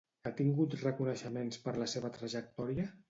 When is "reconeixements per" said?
0.83-1.75